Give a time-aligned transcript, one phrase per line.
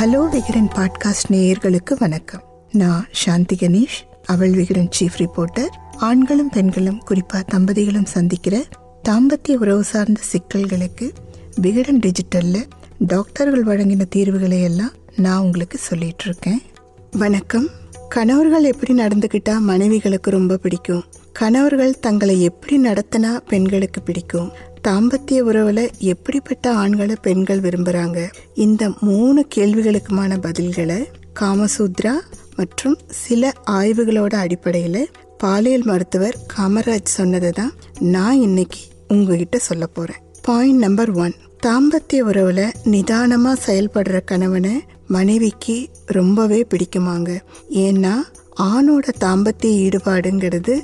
[0.00, 2.42] Hello Vikatan podcast நேயர்களுக்கு வணக்கம்.
[2.72, 8.64] நான் சாந்தி கணேஷ் அவள் விகடன் சீஃப் ரிப்போர்ட்டர் ஆண்களும் பெண்களும் குறிப்பா தம்பதிகளும் சந்திக்கிற
[9.08, 11.10] தாம்பத்திய உறவு சார்ந்த சிக்கல்களுக்கு
[11.56, 12.62] விகடன் டிஜிட்டல்ல
[12.98, 16.62] டாக்டர்கள் வழங்கின தீர்வுகளை எல்லாம் நான் உங்களுக்கு சொல்லிட்டு இருக்கேன்.
[17.10, 17.68] வணக்கம்.
[18.08, 21.04] கணவர்கள் எப்படி நடந்துக்கிட்டால் மனைவிகளுக்கு ரொம்ப பிடிக்கும்?
[21.32, 24.52] கணவர்கள் தங்களை எப்படி நடத்தினா பெண்களுக்கு பிடிக்கும்?
[24.88, 28.28] தாம்பத்திய உறவுல எப்படிப்பட்ட ஆண்களை பெண்கள் விரும்புறாங்க?
[28.54, 31.04] இந்த மூணு கேள்விகளுக்குமான பதில்களை
[31.40, 32.12] காமசூத்ரா
[32.56, 40.16] மற்றும் சில ஆய்வுகளோட அடிப்படையில் பாலியல் மருத்துவர் காமராஜ் சொன்னதை தான் நான் இன்னைக்கு உங்ககிட்ட சொல்ல போறேன்.
[40.42, 41.34] பாயிண்ட் நம்பர் ஒன்
[41.66, 47.40] தாம்பத்திய உறவுல நிதானமா செயல்படுற கணவனை மனைவிக்கு ரொம்பவே பிடிக்குமாங்க.
[47.70, 48.14] ஏன்னா
[48.60, 50.74] ஆணோட தாம்பத்திய ஈடுபாடுங்கிறது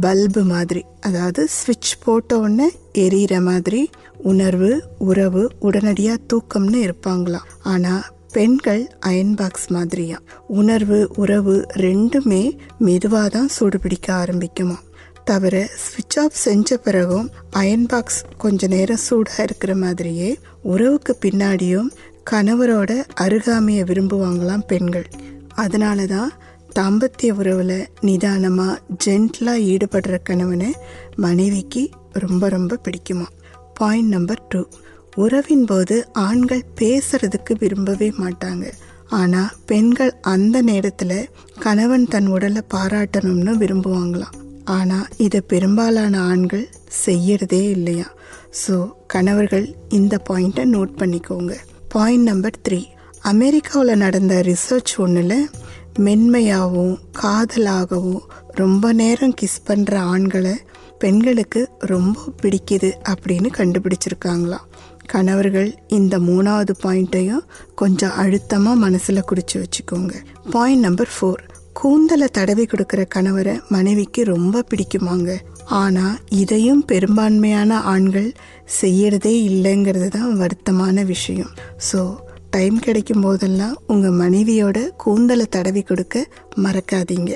[0.00, 7.48] பல்பு மாதிரி அதாவது ஸ்விட்ச் போட்ட உடனே எரியிற மாதிரி உணர்வு உறவு உடனடியாக தூக்கம்னு இருப்பாங்களாம்.
[7.62, 10.18] ஆனால் பெண்கள் அயன் பாக்ஸ் மாதிரியா?
[10.46, 14.78] உணர்வு உறவு ரெண்டுமே மெதுவாக தான் சூடு பிடிக்க ஆரம்பிக்குமா
[15.24, 21.88] தவிர ஸ்விட்ச் ஆஃப் செஞ்ச பிறகும் அயன் பாக்ஸ் கொஞ்ச நேரம் சூடாக இருக்கிற மாதிரியே உறவுக்கு பின்னாடியும்
[22.30, 25.08] கணவரோட அருகாமையை விரும்புவாங்களாம் பெண்கள்.
[25.54, 26.32] அதனால தான்
[26.76, 30.70] தாம்பத்திய உறவில் நிதானமாக ஜென்ட்லாக ஈடுபடுற கணவனை
[31.24, 31.82] மனைவிக்கு
[32.24, 33.26] ரொம்ப ரொம்ப பிடிக்குமா?
[33.74, 34.60] பாயிண்ட் நம்பர் டூ
[35.14, 38.64] உறவின் போது ஆண்கள் பேசுறதுக்கு விரும்பவே மாட்டாங்க.
[39.20, 41.18] ஆனால் பெண்கள் அந்த நேரத்தில்
[41.58, 44.36] கணவன் தன் உடலை பாராட்டணும்னு விரும்புவாங்களாம்.
[44.78, 46.66] ஆனால் இதை பெரும்பாலான ஆண்கள்
[47.04, 48.08] செய்யறதே இல்லையா?
[48.62, 48.76] ஸோ
[49.14, 49.66] கணவர்கள்
[50.00, 51.54] இந்த பாயிண்ட்டை நோட் பண்ணிக்கோங்க.
[51.88, 52.82] பாயிண்ட் நம்பர் த்ரீ
[53.32, 55.38] அமெரிக்காவில் நடந்த ரிசர்ச் ஒன்றில்
[55.98, 60.54] மென்மையாகவும் காதலாகவும் ரொம்ப நேரம் கிஸ் பண்ணுற ஆண்களை
[60.98, 64.68] பெண்களுக்கு ரொம்ப பிடிக்குது அப்படின்னு கண்டுபிடிச்சிருக்காங்களாம்
[65.06, 67.44] கணவர்கள் இந்த மூணாவது பாயிண்ட்டையும்
[67.74, 70.14] கொஞ்சம் அழுத்தமாக மனசில் குறித்து வச்சுக்கோங்க.
[70.50, 71.42] பாயிண்ட் நம்பர் ஃபோர்
[71.72, 75.30] கூந்தலை தடவி கொடுக்குற கணவரை மனைவிக்கு ரொம்ப பிடிக்குமாங்க.
[75.82, 78.30] ஆனால் இதையும் பெரும்பான்மையான ஆண்கள்
[78.80, 81.52] செய்யறதே இல்லைங்கிறது தான் வருத்தமான விஷயம்.
[81.92, 82.00] ஸோ
[82.56, 86.26] டைம் கிடைக்கும் போதெல்லாம் உங்கள் மனைவியோட கூந்தலை தடவி கொடுக்க
[86.62, 87.32] மறக்காதீங்க.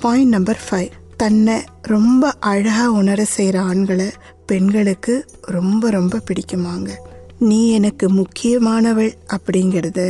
[0.00, 4.08] பாயிண்ட் நம்பர் ஃபைவ் தன்னை ரொம்ப அழகாக உணர செய்கிற ஆண்களை
[4.46, 5.14] பெண்களுக்கு
[5.56, 6.90] ரொம்ப ரொம்ப பிடிக்குமாங்க.
[7.38, 10.00] நீ எனக்கு முக்கியமானவள் அப்படிங்கிறத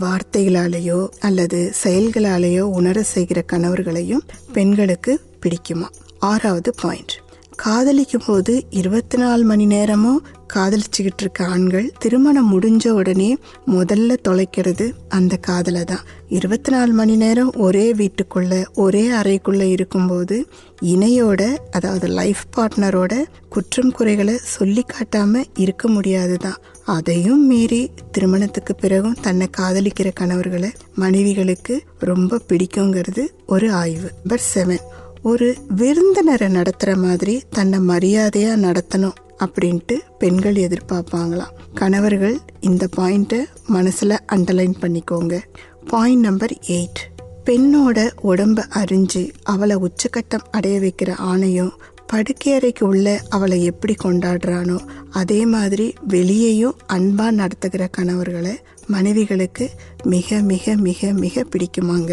[0.00, 5.12] வார்த்தைகளாலேயோ அல்லது செயல்களாலேயோ உணர செய்கிற கணவர்களையும் பெண்களுக்கு
[5.42, 5.88] பிடிக்குமா?
[6.18, 7.14] ஆறாவது பாயிண்ட்
[7.56, 10.22] காதலிக்கும் போது இருபத்தி நாலு மணி நேரமும்
[10.54, 13.36] காதலிச்சுக்கிட்டு இருக்க ஆண்கள் திருமணம் முடிஞ்ச உடனே
[13.66, 20.36] முதல்ல தொலைக்கிறது அந்த காதலை தான் இருபத்தி நாலு மணி நேரம் ஒரே வீட்டுக்குள்ள ஒரே அறைக்குள்ள இருக்கும்போது
[20.82, 23.14] இணையோட அதாவது லைஃப் பார்ட்னரோட
[23.48, 30.70] குற்றம் குறைகளை சொல்லி காட்டாம இருக்க முடியாது தான் அதையும் மீறி திருமணத்துக்கு பிறகும் தன்னை காதலிக்கிற கணவர்களை
[31.00, 34.10] மனைவிகளுக்கு ரொம்ப பிடிக்குங்கிறது ஒரு ஆய்வு.
[34.28, 34.84] பட் செவன்
[35.22, 39.18] ஒரு விருந்தினரை நடத்துகிற மாதிரி தன்னை மரியாதையாக நடத்தணும்.
[39.44, 41.54] அப்படின்ட்டு பெண்கள் எதிர்பார்ப்பாங்களாம்.
[41.74, 45.38] கணவர்கள் இந்த பாயிண்ட்டை மனசில் அண்டர்லைன் பண்ணிக்கோங்க.
[45.86, 47.00] பாயிண்ட் நம்பர் எயிட்
[47.44, 51.72] பெண்ணோட உடம்ப அறிஞ்சு அவளை உச்சக்கட்டம் அடைய வைக்கிற ஆணையும்
[52.12, 54.78] படுக்கையறைக்கு உள்ள அவளை எப்படி கொண்டாடுறானோ
[55.10, 58.54] அதே மாதிரி வெளியேயும் அன்பா நடத்துகிற கணவர்களை
[58.90, 59.66] மனைவிகளுக்கு
[60.04, 62.12] மிக மிக மிக மிக பிடிக்குமாங்க.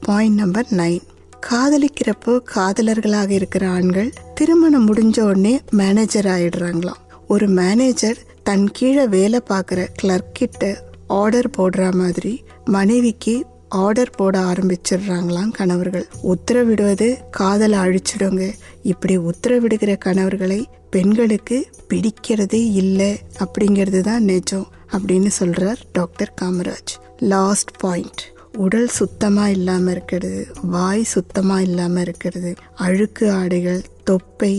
[0.00, 1.04] பாயிண்ட் நம்பர் நைன்
[1.46, 7.02] காதலிக்கிறப்போ காதலர்களாக இருக்கிற ஆண்கள் திருமணம் முடிஞ்ச உடனே மேனேஜர் ஆயிடுறாங்களாம்.
[7.28, 10.62] ஒரு மேனேஜர் தன் கீழே வேலை பார்க்குற கிளர்க் கிட்ட
[11.06, 13.34] ஆர்டர் போடுற மாதிரி மனைவிக்கு
[13.68, 16.06] ஆர்டர் போட ஆரம்பிச்சிடுறாங்களாம் கணவர்கள்.
[16.22, 18.52] உத்தரவிடுவது காதலை அழிச்சிடுங்க.
[18.82, 23.10] இப்படி உத்தரவிடுகிற கணவர்களை பெண்களுக்கு பிடிக்கிறதே இல்லை
[23.44, 26.94] அப்படிங்கிறது தான் நிஜம் அப்படின்னு சொல்கிறார் டாக்டர் காமராஜ்.
[27.18, 28.22] லாஸ்ட் பாயிண்ட்
[28.64, 30.40] உடல் சுத்தமாக இல்லாமல் இருக்கிறது
[30.74, 32.50] வாய் சுத்தமாக இல்லாமல் இருக்கிறது
[32.86, 34.52] அழுக்கு ஆடைகள் தொப்பை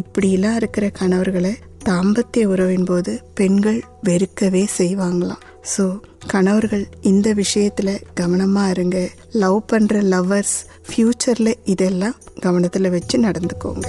[0.00, 1.52] இப்படிலாம் இருக்கிற கணவர்களை
[1.88, 5.42] தாம்பத்திய உறவின் போது பெண்கள் வெறுக்கவே செய்வாங்களாம்.
[5.72, 5.84] ஸோ
[6.26, 8.98] கணவர்கள் இந்த விஷயத்தில் கவனமாக இருங்க.
[9.42, 10.56] லவ் பண்ணுற லவ்வர்ஸ்
[10.88, 13.88] ஃப்யூச்சரில் இதெல்லாம் கவனத்தில் வச்சு நடந்துக்கோங்க.